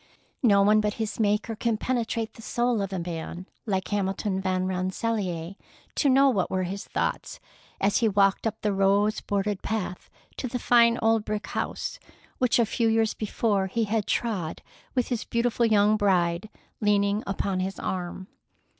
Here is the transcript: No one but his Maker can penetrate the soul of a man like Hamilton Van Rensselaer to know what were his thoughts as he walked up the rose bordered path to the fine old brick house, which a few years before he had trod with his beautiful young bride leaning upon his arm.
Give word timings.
No 0.41 0.63
one 0.63 0.81
but 0.81 0.95
his 0.95 1.19
Maker 1.19 1.55
can 1.55 1.77
penetrate 1.77 2.33
the 2.33 2.41
soul 2.41 2.81
of 2.81 2.91
a 2.91 2.97
man 2.97 3.45
like 3.67 3.87
Hamilton 3.89 4.41
Van 4.41 4.65
Rensselaer 4.65 5.53
to 5.93 6.09
know 6.09 6.27
what 6.27 6.49
were 6.49 6.63
his 6.63 6.87
thoughts 6.87 7.39
as 7.79 7.97
he 7.99 8.09
walked 8.09 8.47
up 8.47 8.59
the 8.63 8.73
rose 8.73 9.21
bordered 9.21 9.61
path 9.61 10.09
to 10.37 10.47
the 10.47 10.57
fine 10.57 10.97
old 11.03 11.23
brick 11.23 11.45
house, 11.45 11.99
which 12.39 12.57
a 12.57 12.65
few 12.65 12.87
years 12.87 13.13
before 13.13 13.67
he 13.67 13.83
had 13.83 14.07
trod 14.07 14.63
with 14.95 15.09
his 15.09 15.23
beautiful 15.23 15.67
young 15.67 15.97
bride 15.97 16.49
leaning 16.81 17.23
upon 17.27 17.59
his 17.59 17.77
arm. 17.77 18.27